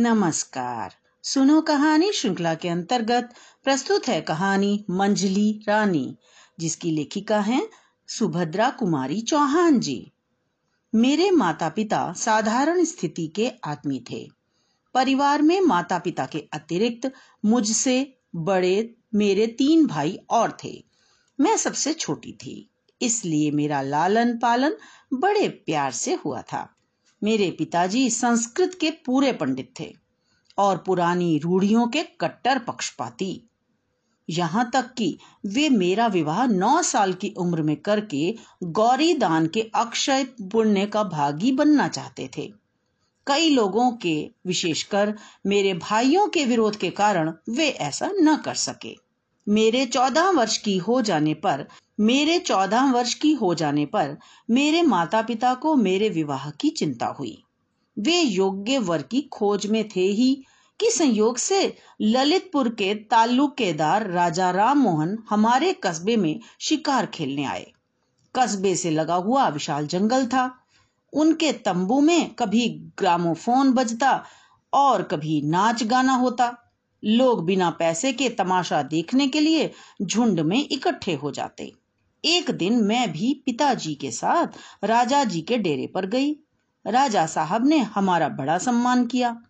[0.00, 0.92] नमस्कार।
[1.24, 3.32] सुनो कहानी श्रृंखला के अंतर्गत
[3.64, 6.16] प्रस्तुत है कहानी मंजली रानी,
[6.60, 7.68] जिसकी लेखिका हैं
[8.08, 10.12] सुभद्रा कुमारी चौहान जी।
[10.94, 14.28] मेरे माता पिता साधारण स्थिति के आदमी थे।
[14.94, 17.12] परिवार में माता पिता के अतिरिक्त
[17.44, 20.84] मुझसे बड़े मेरे तीन भाई और थे।
[21.38, 22.70] मैं सबसे छोटी थी,
[23.00, 24.76] इसलिए मेरा लालन पालन
[25.12, 26.68] बड़े प्यार से हुआ था।
[27.22, 29.94] मेरे पिताजी संस्कृत के पूरे पंडित थे
[30.58, 33.50] और पुरानी रूढ़ियों के कट्टर पक्षपाती।
[34.28, 39.70] यहाँ तक कि वे मेरा विवाह नौ साल की उम्र में करके गौरी दान के
[39.74, 42.52] अक्षय पुण्य का भागी बनना चाहते थे।
[43.26, 45.14] कई लोगों के, विशेषकर
[45.46, 48.96] मेरे भाइयों के विरोध के कारण वे ऐसा न कर सके।
[49.48, 51.66] मेरे चौदह वर्ष की हो जाने पर
[52.00, 54.16] मेरे चौदह वर्ष की हो जाने पर
[54.50, 57.42] मेरे माता पिता को मेरे विवाह की चिंता हुई।
[57.98, 60.44] वे योग्य वर की खोज में थे ही
[60.80, 67.72] कि संयोग से ललितपुर के ताल्लुकेदार राजा राम मोहन हमारे कस्बे में शिकार खेलने आए।
[68.34, 70.58] कस्बे से लगा हुआ विशाल जंगल था।
[71.12, 74.24] उनके तंबू में कभी ग्रामोफोन बजता
[74.72, 76.56] और कभी नाच गाना होता।
[77.04, 79.70] लोग बिना पैसे के तमाशा देखने के लिए
[80.02, 81.79] झुंड में इकट्ठे हो जाते।
[82.24, 84.46] एक दिन मैं भी पिताजी के साथ
[84.84, 86.32] राजा जी के डेरे पर गई।
[86.86, 89.42] राजा साहब ने हमारा बड़ा सम्मान किया।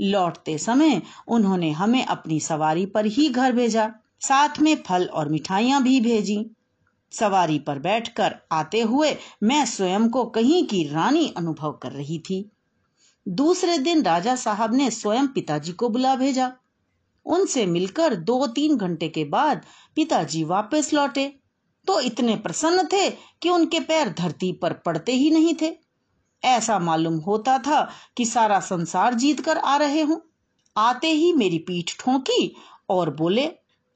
[0.00, 5.82] लौटते समय उन्होंने हमें अपनी सवारी पर ही घर भेजा। साथ में फल और मिठाइयाँ
[5.82, 6.50] भी भेजी।
[7.10, 12.50] सवारी पर बैठकर आते हुए मैं स्वयं को कहीं की रानी अनुभव कर रही थी।
[13.28, 16.52] दूसरे दिन राजा साहब ने स्वयं पिताजी को बुला भेजा।
[17.26, 19.62] उनसे मिलकर दो तीन घंटे के बाद
[19.96, 21.36] पिताजी वापस लौटे।
[21.88, 25.76] तो इतने प्रसन्न थे कि उनके पैर धरती पर पड़ते ही नहीं थे।
[26.44, 30.16] ऐसा मालूम होता था कि सारा संसार जीत कर आ रहे हों।
[30.76, 32.56] आते ही मेरी पीठ ठोंकी
[32.88, 33.50] और बोले,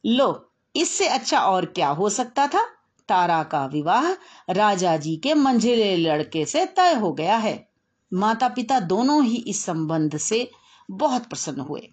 [0.06, 2.66] लो, इससे अच्छा और क्या हो सकता था?
[3.08, 4.12] तारा का विवाह
[4.52, 7.68] राजा जी के मंझले लड़के से तय हो गया है।
[8.14, 10.50] माता पिता दोनों ही इस संबंध से
[10.90, 11.88] बहुत प्रसन्न हुए।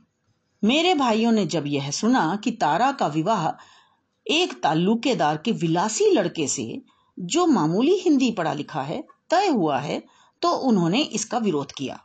[0.63, 3.50] मेरे भाइयों ने जब यह सुना कि तारा का विवाह
[4.29, 6.81] एक ताल्लुकेदार के विलासी लड़के से
[7.17, 10.03] जो मामूली हिंदी पढ़ा लिखा है, तय हुआ है
[10.41, 12.00] तो उन्होंने इसका विरोध किया।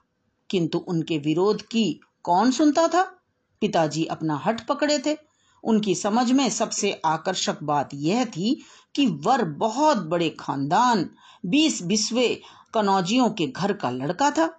[0.50, 3.02] किंतु उनके विरोध की कौन सुनता था?
[3.62, 5.16] पिताजी अपना हट पकड़े थे।
[5.64, 8.54] उनकी समझ में सबसे आकर्षक बात यह थी
[8.94, 11.08] कि वर बहुत बड़े खानदान,
[11.46, 12.28] बीस बिस्वे
[12.74, 14.50] कनौजियों के घर का लड़का था।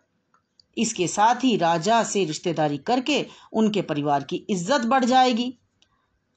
[0.77, 5.53] इसके साथ ही राजा से रिश्तेदारी करके उनके परिवार की इज़्ज़त बढ़ जाएगी।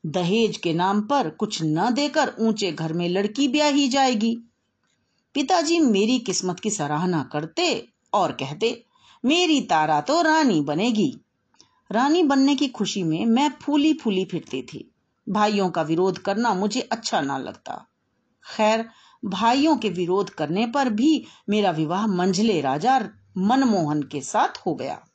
[0.07, 4.37] दहेज के नाम पर कुछ न देकर ऊँचे घर में लड़की ब्याही जाएगी।
[5.35, 8.85] पिताजी मेरी किस्मत की सराहना करते और कहते,
[9.25, 11.21] मेरी तारा तो रानी बनेगी।
[11.93, 14.91] रानी बनने की खुशी में मैं फूली फूली फिरती थी।
[15.29, 17.87] भाइयों का विरोध करना मुझे अच्छा ना लगता।
[18.57, 18.89] खैर,
[19.25, 25.08] भाइयों के विरोध करने पर भी मेरा विवाह मंझले राजा मनमोहन के साथ हो गया।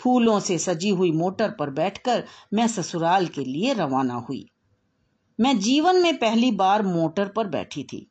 [0.00, 2.24] फूलों से सजी हुई मोटर पर बैठकर
[2.54, 4.44] मैं ससुराल के लिए रवाना हुई।
[5.38, 8.06] मैं जीवन में पहली बार मोटर पर बैठी थी।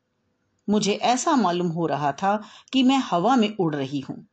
[0.68, 2.42] मुझे ऐसा मालूम हो रहा था
[2.74, 4.28] कि मैं हवा में उड़ रही हूँ।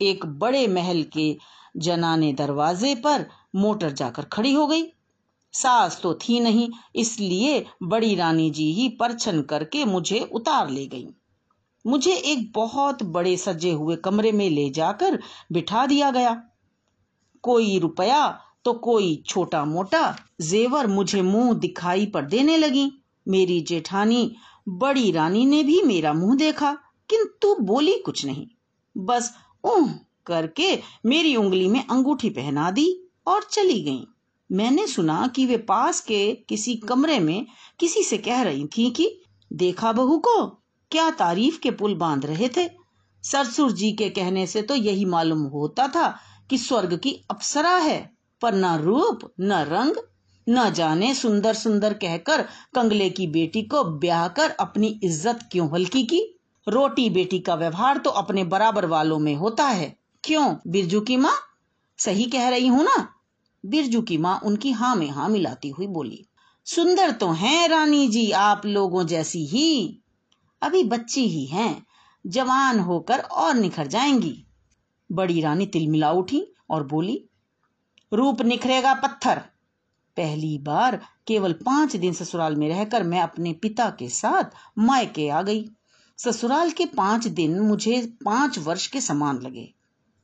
[0.00, 1.36] एक बड़े महल के
[1.76, 3.26] जनाने दरवाजे पर
[3.56, 4.82] मोटर जाकर खड़ी हो गई।
[5.52, 11.08] सास तो थी नहीं, इसलिए बड़ी रानी जी ही परछन करके मुझे उतार ले गई।
[11.86, 15.18] मुझे एक बहुत बड़े सजे हुए कमरे में ले जाकर
[15.52, 16.42] बिठा दिया गया।
[17.44, 22.92] कोई रुपया तो कोई छोटा मोटा जेवर मुझे मुँह दिखाई पर देने लगी।
[23.28, 24.36] मेरी जेठानी
[24.68, 26.72] बड़ी रानी ने भी मेरा मुँह देखा,
[27.10, 28.46] किंतु बोली कुछ नहीं।
[28.96, 29.34] बस
[29.64, 29.92] ऊह
[30.26, 34.06] करके मेरी उंगली में अंगूठी पहना दी और चली गई।
[34.52, 37.46] मैंने सुना कि वे पास के किसी कमरे में
[37.80, 39.20] किसी से कह रही थी कि,
[39.52, 40.46] देखा बहू को,
[40.90, 42.68] क्या तारीफ़ के पुल बाँध रहे थे?
[43.22, 46.18] सरसुर जी के कहने से तो यही मालूम होता था
[46.50, 48.10] कि स्वर्ग की अप्सरा है,
[48.42, 49.96] पर न रूप, न रंग,
[50.46, 52.42] न जाने सुंदर सुंदर कहकर
[52.74, 56.20] कंगले की बेटी को ब्याह कर अपनी इज़्ज़त क्यों हल्की की?
[56.66, 60.54] रोटी बेटी का व्यवहार तो अपने बराबर वालों में होता है। क्यों?
[60.66, 61.34] बिरजू की माँ?
[61.98, 63.08] सही कह रही हूँ ना?
[63.66, 66.24] बिरजू की माँ उनकी हाँ में हाँ मिलाती हुई बोली,
[66.66, 70.00] सुंदर तो हैं रानी जी आप लोगों जैसी ही।
[70.62, 71.86] अभी बच्ची ही हैं,
[72.26, 74.43] जवान होकर और निखर जाएँगी।
[75.10, 77.24] बड़ी रानी तिलमिला उठी और बोली,
[78.12, 79.42] रूप निखरेगा पत्थर।
[80.16, 85.42] पहली बार केवल पाँच दिन ससुराल में रहकर मैं अपने पिता के साथ मायके आ
[85.42, 85.64] गई।
[86.18, 89.68] ससुराल के पाँच दिन मुझे पाँच वर्ष के समान लगे।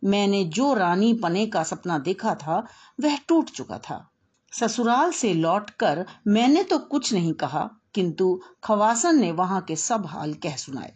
[0.03, 2.67] मैंने जो रानी पने का सपना देखा था,
[3.01, 4.07] वह टूट चुका था।
[4.53, 10.35] ससुराल से लौटकर मैंने तो कुछ नहीं कहा, किंतु खवासन ने वहाँ के सब हाल
[10.35, 10.95] कह सुनाए।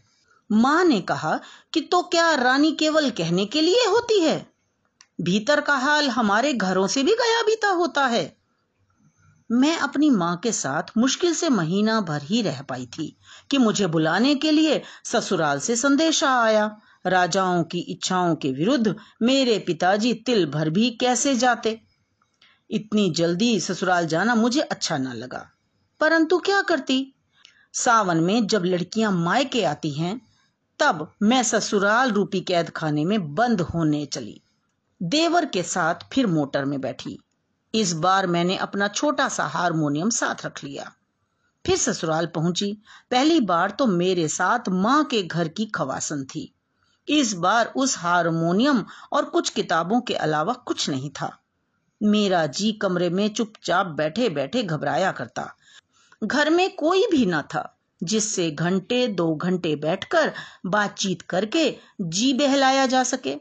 [0.52, 1.40] माँ ने कहा
[1.72, 4.46] कि तो क्या रानी केवल कहने के लिए होती है?
[5.20, 8.36] भीतर का हाल हमारे घरों से भी गया बीता होता है।
[9.52, 13.16] मैं अपनी माँ के साथ मुश्किल से महीना भर ही रह पाई थी
[13.50, 16.76] कि मुझे बुलाने के लिए ससुराल से संदेशा आया।
[17.06, 21.80] राजाओं की इच्छाओं के विरुद्ध मेरे पिताजी तिल भर भी कैसे जाते?
[22.70, 25.50] इतनी जल्दी ससुराल जाना मुझे अच्छा ना लगा।
[26.00, 27.14] परंतु क्या करती?
[27.72, 30.33] सावन में जब लड़कियाँ मायके आती हैं
[30.78, 34.42] तब मैं ससुराल रूपी कैद खाने में बंद होने चली।
[35.02, 37.18] देवर के साथ फिर मोटर में बैठी।
[37.74, 40.92] इस बार मैंने अपना छोटा सा हारमोनियम साथ रख लिया।
[41.66, 46.54] फिर ससुराल पहुँची। पहली बार तो मेरे साथ माँ के घर की खवासन थी।
[47.08, 51.38] इस बार उस हारमोनियम और कुछ किताबों के अलावा कुछ नहीं था।
[52.02, 55.56] मेरा जी कमरे में चुपचाप बैठे बैठे घबराया करता।
[56.24, 60.32] घर में कोई भी ना था। जिससे घंटे दो घंटे बैठकर
[60.66, 61.70] बातचीत करके
[62.00, 63.34] जी बहलाया जा सके।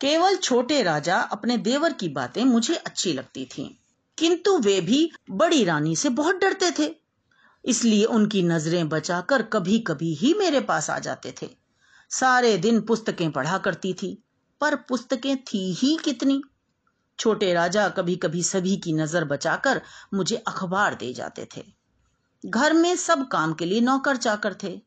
[0.00, 3.68] केवल छोटे राजा अपने देवर की बातें मुझे अच्छी लगती थीं,
[4.18, 6.90] किंतु वे भी बड़ी रानी से बहुत डरते थे
[7.64, 11.48] इसलिए उनकी नज़रें बचाकर कभी कभी ही मेरे पास आ जाते थे।
[12.10, 14.16] सारे दिन पुस्तकें पढ़ा करती थी
[14.60, 16.40] पर पुस्तकें थी ही कितनी।
[17.18, 19.80] छोटे राजा कभी कभी सभी की नज़र बचाकर
[20.14, 21.64] मुझे अखबार दे जाते थे।
[22.46, 24.80] घर में सब काम के लिए नौकर चाकर थे।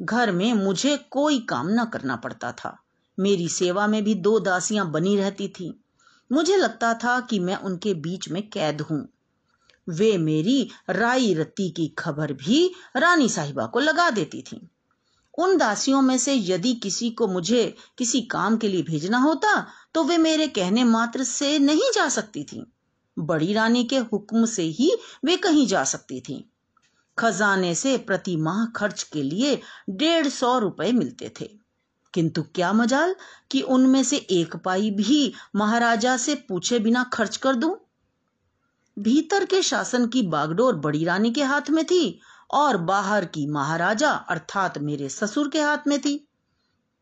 [0.00, 2.76] घर में मुझे कोई काम न करना पड़ता था।
[3.18, 5.80] मेरी सेवा में भी दो दासियाँ बनी रहती थी।
[6.32, 9.08] मुझे लगता था कि मैं उनके बीच में कैद हूँ।
[9.88, 14.68] वे मेरी राई रत्ती की खबर भी रानी साहिबा को लगा देती थी।
[15.38, 20.04] उन दासियों में से यदि किसी को मुझे किसी काम के लिए भेजना होता तो
[20.04, 22.64] वे मेरे कहने मात्र से नहीं जा सकती थी।
[23.18, 26.50] बड़ी रानी के हुक्म से ही वे कहीं जा सकती थी।
[27.18, 31.50] खजाने से प्रति माह खर्च के लिए डेढ़ सौ रुपए मिलते थे।
[32.14, 33.16] किंतु क्या मजाल
[33.50, 37.76] कि उनमें से एक पाई भी महाराजा से पूछे बिना खर्च कर दूँ?
[38.98, 42.20] भीतर के शासन की बागडोर बड़ी रानी के हाथ में थी
[42.50, 46.28] और बाहर की महाराजा अर्थात मेरे ससुर के हाथ में थी।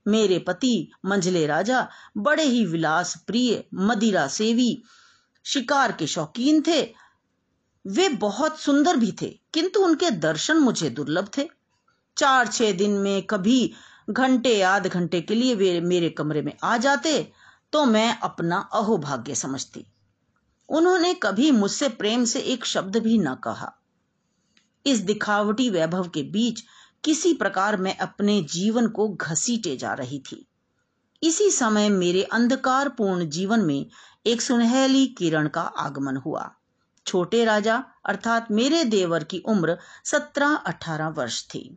[0.08, 4.82] मेरे पति मंझले राजा बड़े ही विलास प्रिय मदिरा सेवी,
[5.44, 7.02] शिकार के शौकीन थे
[7.84, 11.48] वे बहुत सुंदर भी थे, किंतु उनके दर्शन मुझे दुर्लभ थे।
[12.16, 13.72] चार छह दिन में कभी
[14.10, 17.32] घंटे, आध घंटे के लिए वे मेरे कमरे में आ जाते
[17.72, 19.84] तो मैं अपना अहोभाग्य समझती।
[20.68, 23.72] उन्होंने कभी मुझसे प्रेम से एक शब्द भी न कहा।
[24.86, 26.62] इस दिखावटी वैभव के बीच
[27.04, 30.46] किसी प्रकार मैं अपने जीवन को घसीटे जा रही थी।
[31.22, 33.86] इसी समय मेरे अंधकारपूर्ण जीवन में
[34.26, 36.50] एक सुनहली किरण का आगमन हुआ।
[37.06, 41.76] छोटे राजा, अर्थात मेरे देवर की उम्र सत्रह अठारह वर्ष थी।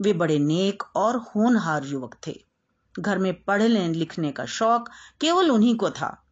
[0.00, 2.44] वे बड़े नेक और होनहार युवक थे।
[3.00, 4.90] घर में पढ़ने लिखने का शौक
[5.20, 6.26] केवल उन्हीं को था।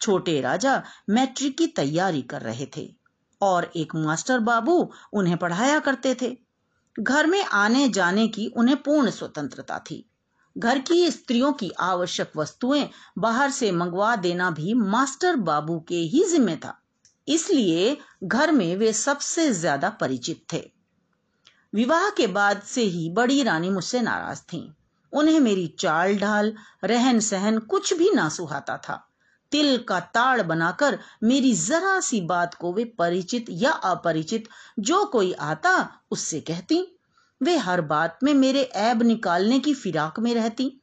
[0.00, 2.96] छोटे राजा मैट्रिक की तैयारी कर रहे थे
[3.42, 6.36] और एक मास्टर बाबू उन्हें पढ़ाया करते थे।
[7.00, 10.10] घर में आने जाने की उन्हें पूर्ण स्वतंत्रता थी।
[10.58, 16.24] घर की स्त्रियों की आवश्यक वस्तुएँ बाहर से मंगवा देना भी मास्टर बाबू के ही
[16.24, 16.82] जिम्मे था।
[17.28, 20.70] इसलिए घर में वे सबसे ज़्यादा परिचित थे।
[21.74, 24.74] विवाह के बाद से ही बड़ी रानी मुझसे नाराज़ थी।
[25.12, 26.54] उन्हें मेरी चाल ढाल,
[26.84, 29.02] रहन सहन कुछ भी ना सुहाता था।
[29.52, 35.32] तिल का ताड़ बनाकर मेरी जरा सी बात को वे परिचित या अपरिचित, जो कोई
[35.32, 36.98] आता उससे कहती।
[37.42, 40.80] वे हर बात में मेरे ऐब निकालने की फिराक में रहती।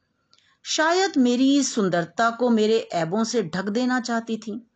[0.64, 4.66] शायद मेरी सुंदरता को मेरे ऐबों से ढक देना चाहती थी।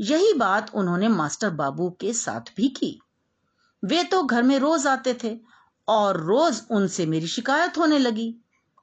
[0.00, 2.98] यही बात उन्होंने मास्टर बाबू के साथ भी की।
[3.84, 5.40] वे तो घर में रोज आते थे
[5.88, 8.34] और रोज उनसे मेरी शिकायत होने लगी,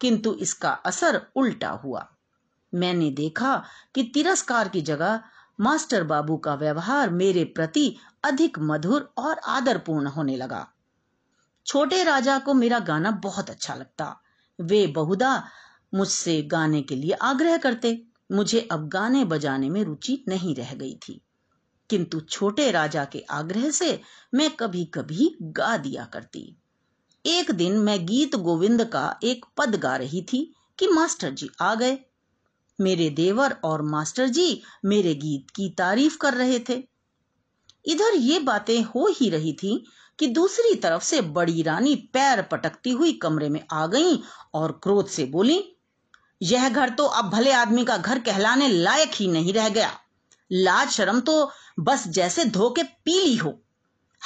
[0.01, 2.07] किंतु इसका असर उल्टा हुआ।
[2.73, 3.63] मैंने देखा
[3.95, 5.21] कि तिरस्कार की जगह
[5.59, 10.67] मास्टर बाबू का व्यवहार मेरे प्रति अधिक मधुर और आदरपूर्ण होने लगा।
[11.65, 14.21] छोटे राजा को मेरा गाना बहुत अच्छा लगता।
[14.59, 15.43] वे बहुधा
[15.93, 20.95] मुझसे गाने के लिए आग्रह करते। मुझे अब गाने बजाने में रुचि नहीं रह गई
[20.95, 21.21] थी।
[21.89, 24.01] किंतु छोटे राजा के आग्रह से
[24.33, 26.57] मैं कभी कभी गा दिया करती।
[27.25, 31.75] एक दिन मैं गीत गोविंद का एक पद गा रही थी कि मास्टर जी आ
[31.75, 31.99] गए।
[32.81, 36.83] मेरे देवर और मास्टर जी मेरे गीत की तारीफ़ कर रहे थे।
[37.85, 39.85] इधर ये बातें हो ही रही थी
[40.19, 44.19] कि दूसरी तरफ़ से बड़ी रानी पैर पटकती हुई कमरे में आ गई
[44.53, 45.75] और क्रोध से बोली
[46.41, 49.99] यह घर तो अब भले आदमी का घर कहलाने लायक ही नहीं रह गया।
[50.51, 53.61] लाज शर्म तो बस जैसे धो के पी ली हो।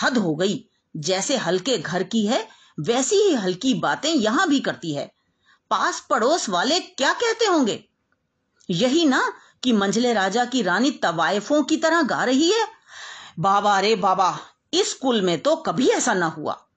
[0.03, 0.65] हद हो गई।
[0.97, 2.47] जैसे हल्के घर की है,
[2.79, 5.11] वैसी ही हल्की बातें यहाँ भी करती है।
[5.69, 7.83] पास पड़ोस वाले क्या कहते होंगे?
[8.69, 12.67] यही ना कि मंझले राजा की रानी तवायफों की तरह गा रही है?
[13.39, 14.39] बाबा रे बाबा,
[14.73, 16.67] इस कुल में तो कभी ऐसा ना हुआ।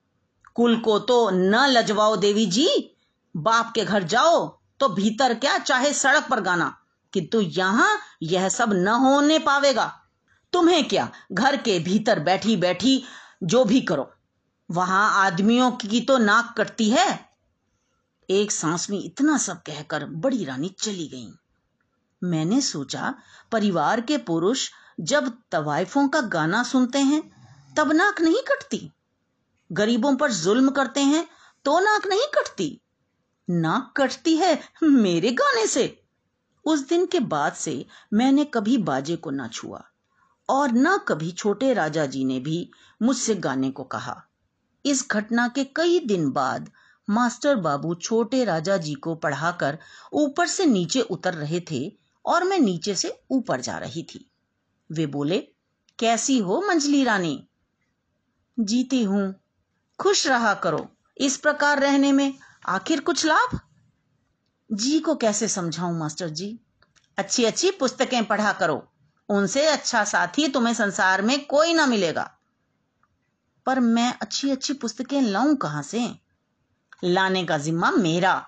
[0.54, 2.96] कुल को तो न लजवाओ देवी जी,
[3.36, 6.76] बाप के घर जाओ। तो भीतर क्या, चाहे सड़क पर गाना
[7.12, 9.92] किंतु यहाँ यह सब न होने पावेगा।
[10.52, 13.02] तुम्हें क्या, घर के भीतर बैठी बैठी
[13.42, 14.10] जो भी करो,
[14.70, 17.08] वहाँ आदमियों की तो नाक कटती है।
[18.30, 21.32] एक सांस में इतना सब कहकर बड़ी रानी चली गई।
[22.22, 23.14] मैंने सोचा,
[23.52, 24.68] परिवार के पुरुष
[25.00, 27.22] जब तवाइफों का गाना सुनते हैं,
[27.76, 28.90] तब नाक नहीं कटती।
[29.72, 31.26] गरीबों पर जुल्म करते हैं
[31.64, 32.80] तो नाक नहीं कटती।
[33.50, 36.02] नाक कटती है मेरे गाने से।
[36.64, 39.84] उस दिन के बाद से मैंने कभी बाजे को ना छुआ
[40.48, 42.70] और न कभी छोटे राजा जी ने भी
[43.02, 44.22] मुझसे गाने को कहा।
[44.86, 46.70] इस घटना के कई दिन बाद
[47.10, 49.78] मास्टर बाबू छोटे राजा जी को पढ़ाकर
[50.12, 51.92] ऊपर से नीचे उतर रहे थे
[52.24, 54.30] और मैं नीचे से ऊपर जा रही थी।
[54.92, 55.38] वे बोले,
[55.98, 57.46] कैसी हो मंजली रानी?
[58.60, 59.34] जीती हूँ।
[59.98, 60.88] खुश रहा करो
[61.18, 62.34] इस प्रकार रहने में।
[62.68, 63.60] आखिर कुछ लाभ?
[64.72, 66.60] जी को कैसे समझाऊं, मास्टर जी?
[67.18, 68.92] अच्छी अच्छी पुस्तकें पढ़ा करो।
[69.28, 72.38] उनसे अच्छा साथी तुम्हें संसार में कोई ना मिलेगा।
[73.66, 76.18] पर मैं अच्छी अच्छी पुस्तकें लाऊं कहाँ से?
[77.04, 78.46] लाने का जिम्मा मेरा।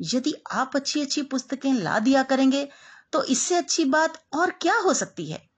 [0.00, 2.68] यदि आप अच्छी अच्छी पुस्तकें ला दिया करेंगे
[3.12, 5.50] तो इससे अच्छी बात और क्या हो सकती है?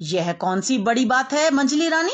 [0.00, 2.12] यह कौन सी बड़ी बात है, मंजली रानी?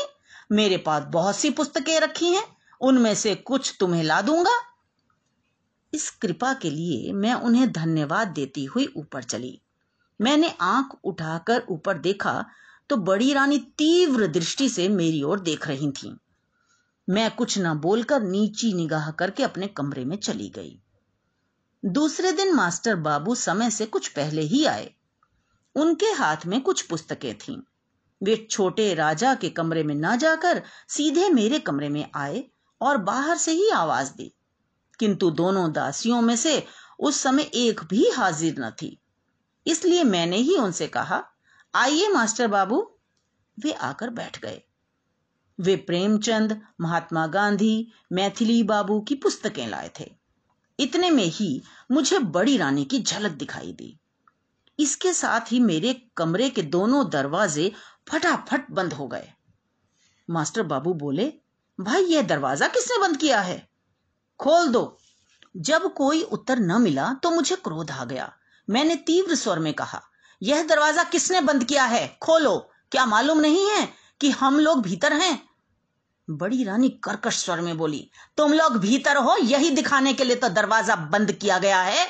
[0.51, 4.72] मेरे पास बहुत सी पुस्तकें रखी हैं, उनमें से कुछ तुम्हें ला दूँगा।
[5.93, 9.61] इस कृपा के लिए मैं उन्हें धन्यवाद देती हुई ऊपर चली।
[10.21, 12.45] मैंने आँख उठाकर ऊपर देखा
[12.89, 16.17] तो बड़ी रानी तीव्र दृष्टि से मेरी ओर देख रही थी।
[17.09, 20.79] मैं कुछ न बोलकर नीची निगाह करके अपने कमरे में चली गई।
[21.85, 24.93] दूसरे दिन मास्टर बाबू समय से कुछ पहले ही आए।
[25.75, 27.57] उनके हाथ में कुछ पुस्तकें थीं।
[28.23, 32.43] वे छोटे राजा के कमरे में न जाकर सीधे मेरे कमरे में आए
[32.81, 34.35] और बाहर से ही आवाज़ दी।
[34.99, 36.65] किंतु दोनों दासियों में से
[36.99, 39.01] उस समय एक भी हाजिर न थी।
[39.67, 41.23] इसलिए मैंने ही उनसे कहा,
[41.75, 42.97] आइए मास्टर बाबू।
[43.59, 44.61] वे आकर बैठ गए।
[45.59, 50.15] वे प्रेमचंद, महात्मा गांधी, मैथिली बाबू की पुस्तकें लाए थे।
[50.79, 53.99] इतने में ही मुझे बड़ी रानी की झलक दिखाई दी।
[54.79, 57.71] इसके साथ ही मेरे कमरे के दोनों दरवाजे
[58.09, 59.29] फटाफट बंद हो गए।
[60.29, 61.33] मास्टर बाबू बोले,
[61.79, 63.72] भाई, यह दरवाज़ा किसने बंद किया है?
[64.39, 64.97] खोल दो।
[65.55, 68.31] जब कोई उत्तर न मिला तो मुझे क्रोध आ गया।
[68.67, 70.01] मैंने तीव्र स्वर में कहा,
[70.41, 72.07] यह दरवाज़ा किसने बंद किया है?
[72.21, 72.57] खोलो।
[72.91, 73.87] क्या मालूम नहीं है
[74.21, 75.39] कि हम लोग भीतर हैं?
[76.27, 80.49] बड़ी रानी कर्कश स्वर में बोली, तुम लोग भीतर हो, यही दिखाने के लिए तो
[80.49, 82.05] दरवाज़ा बंद किया गया है।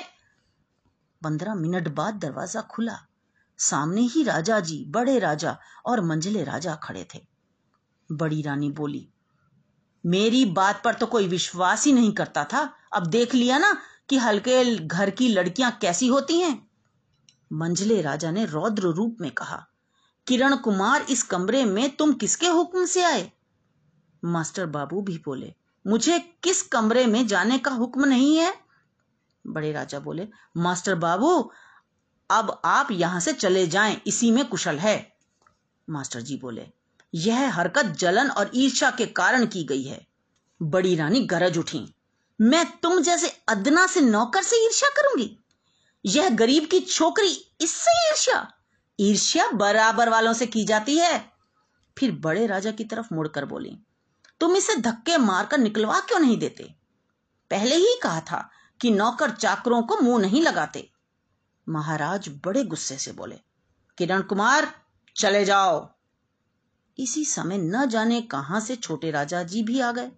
[1.22, 2.98] पंद्रह मिनट बाद दरवाज़ा खुला।
[3.60, 7.20] सामने ही राजा जी, बड़े राजा और मंझले राजा खड़े थे।
[8.10, 9.08] बड़ी रानी बोली
[10.04, 13.76] मेरी बात पर तो कोई विश्वास ही नहीं करता था। अब देख लिया ना
[14.10, 16.68] कि हल्के घर की लड़कियाँ कैसी होती हैं।
[17.52, 19.66] मंझले राजा ने रौद्र रूप में कहा,
[20.28, 23.32] किरण कुमार, इस कमरे में तुम किसके हुक्म से आए?
[24.24, 25.54] मास्टर बाबू भी बोले,
[25.86, 28.54] मुझे किस कमरे में जाने का हुक्म नहीं है?
[29.46, 31.52] बड़े राजा बोले, मास्टर बाबू,
[32.30, 35.14] अब आप यहाँ से चले जाएँ, इसी में कुशल है।
[35.88, 36.68] मास्टर जी बोले
[37.14, 40.06] यह हरकत जलन और ईर्ष्या के कारण की गई है।
[40.62, 41.86] बड़ी रानी गरज उठी।
[42.40, 45.38] मैं तुम जैसे अदना से नौकर से ईर्ष्या करूँगी?
[46.06, 48.48] यह गरीब की छोकरी इससे ईर्ष्या?
[49.00, 51.32] ईर्ष्या बराबर वालों से की जाती है।
[51.98, 53.78] फिर बड़े राजा की तरफ़ मुड़कर बोली,
[54.42, 56.64] तुम इसे धक्के मारकर निकलवा क्यों नहीं देते?
[57.52, 58.50] पहले ही कहा था
[58.82, 60.90] कि नौकर चाकरों को मुँह नहीं लगाते।
[61.68, 63.36] महाराज बड़े गुस्से से बोले,
[63.98, 64.72] किरण कुमार,
[65.16, 65.80] चले जाओ।
[67.00, 70.12] इसी समय न जाने कहाँ से छोटे राजा जी भी आ गए।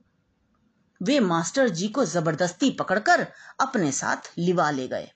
[1.03, 3.27] वे मास्टर जी को ज़बरदस्ती पकड़कर
[3.61, 5.11] अपने साथ लिवा ले गए।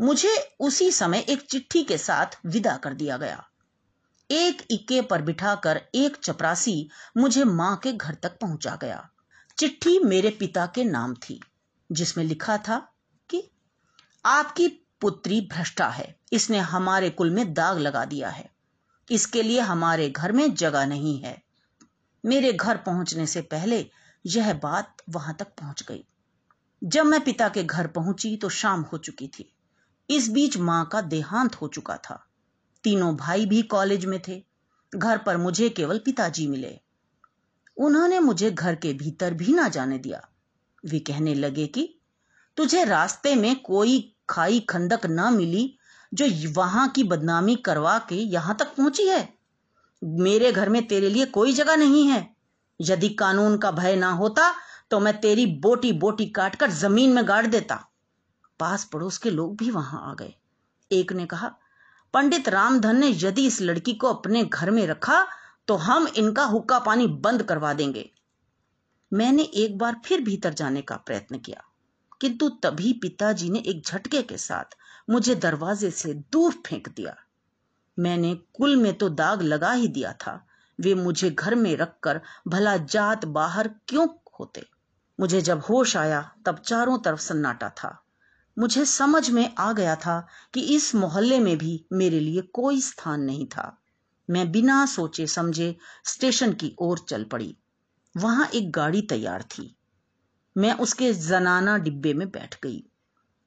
[0.00, 3.48] मुझे उसी समय एक चिट्ठी के साथ विदा कर दिया गया।
[4.30, 9.10] एक इक्के पर बिठाकर एक चपरासी मुझे माँ के घर तक पहुँचा गया।
[9.58, 11.40] चिट्ठी मेरे पिता के नाम थी,
[11.92, 12.92] जिसमें लिखा था
[13.30, 13.50] कि,
[14.24, 14.68] आपकी
[15.00, 18.57] पुत्री भ्रष्टा है, इसने हमारे कुल में दाग लगा दिया है।
[19.10, 21.42] इसके लिए हमारे घर में जगह नहीं है।
[22.26, 23.90] मेरे घर पहुँचने से पहले
[24.26, 26.04] यह बात वहाँ तक पहुँच गई।
[26.84, 29.52] जब मैं पिता के घर पहुँची तो शाम हो चुकी थी।
[30.10, 32.26] इस बीच माँ का देहांत हो चुका था।
[32.84, 34.44] तीनों भाई भी कॉलेज में थे।
[34.94, 36.80] घर पर मुझे केवल पिताजी मिले।
[37.76, 40.28] उन्होंने मुझे घर के भीतर भी ना जाने दिया।
[40.84, 41.98] वे कहने लगे कि,
[42.56, 45.77] तुझे रास्ते में कोई खाई खंदक न मिली
[46.12, 49.28] जो वहाँ की बदनामी करवा के यहाँ तक पहुँची है।
[50.02, 52.26] मेरे घर में तेरे लिए कोई जगह नहीं है।
[52.80, 54.52] यदि कानून का भय ना होता
[54.90, 57.84] तो मैं तेरी बोटी बोटी काटकर ज़मीन में गाड़ देता।
[58.60, 60.34] पास पड़ोस के लोग भी वहाँ आ गए।
[60.90, 61.54] एक ने कहा,
[62.14, 65.26] पंडित रामधन ने यदि इस लड़की को अपने घर में रखा
[65.68, 68.10] तो हम इनका हुक्का पानी बंद करवा देंगे।
[69.12, 71.62] मैंने एक बार फिर भीतर जाने का प्रयत्न किया।
[72.20, 74.76] किंतु तभी पिताजी ने एक झटके के साथ
[75.10, 77.16] मुझे दरवाजे से दूर फेंक दिया।
[77.98, 80.46] मैंने कुल में तो दाग लगा ही दिया था।
[80.80, 84.08] वे मुझे घर में रखकर भला जात बाहर क्यों
[84.40, 84.66] होते?
[85.20, 88.04] मुझे जब होश आया, तब चारों तरफ़ सन्नाटा था।
[88.58, 93.20] मुझे समझ में आ गया था कि इस मोहल्ले में भी मेरे लिए कोई स्थान
[93.20, 93.78] नहीं था।
[94.30, 97.56] मैं बिना सोचे समझे स्टेशन की ओर चल पड़ी।
[98.16, 99.77] वहाँ एक गाड़ी तैयार थी।
[100.58, 102.84] मैं उसके जनाना डिब्बे में बैठ गई।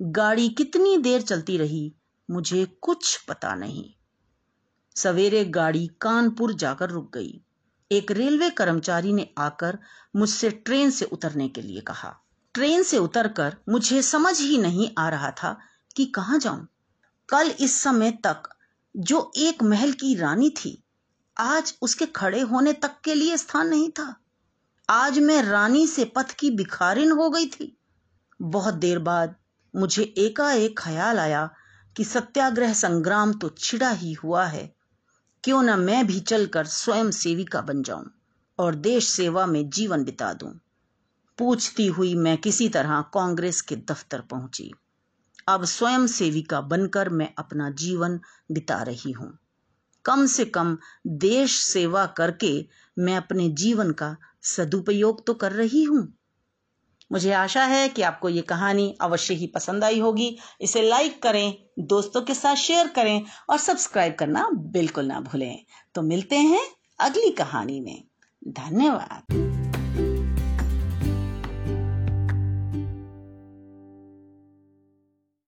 [0.01, 1.95] गाड़ी कितनी देर चलती रही,
[2.31, 3.93] मुझे कुछ पता नहीं।
[4.95, 7.41] सवेरे गाड़ी कानपुर जाकर रुक गई।
[7.91, 9.79] एक रेलवे कर्मचारी ने आकर
[10.15, 12.17] मुझसे ट्रेन से उतरने के लिए कहा।
[12.53, 15.59] ट्रेन से उतरकर मुझे समझ ही नहीं आ रहा था
[15.95, 16.67] कि कहाँ जाऊँ।
[17.29, 18.43] कल इस समय तक
[18.97, 20.83] जो एक महल की रानी थी,
[21.37, 24.20] आज उसके खड़े होने तक के लिए स्थान नहीं था।
[24.89, 27.77] आज मैं रानी से पथ की भिखारिन हो गई थी।
[28.41, 29.35] बहुत देर बाद
[29.73, 31.49] मुझे एकाएक ख्याल आया
[31.95, 34.63] कि सत्याग्रह संग्राम तो छिड़ा ही हुआ है।
[35.43, 38.11] क्यों न मैं भी चलकर स्वयं सेविका बन जाऊँ
[38.59, 40.51] और देश सेवा में जीवन बिता दूँ।
[41.37, 44.71] पूछती हुई मैं किसी तरह कांग्रेस के दफ्तर पहुँची।
[45.47, 48.19] अब स्वयं सेविका बनकर मैं अपना जीवन
[48.51, 49.37] बिता रही हूँ।
[50.05, 52.53] कम से कम देश सेवा करके
[52.97, 56.17] मैं अपने जीवन का सदुपयोग तो कर रही हूँ।
[57.11, 61.63] मुझे आशा है कि आपको ये कहानी अवश्य ही पसंद आई होगी। इसे लाइक करें,
[61.79, 66.67] दोस्तों के साथ शेयर करें और सब्सक्राइब करना बिल्कुल ना भूलें। तो मिलते हैं
[66.99, 68.03] अगली कहानी में।
[68.47, 69.60] धन्यवाद।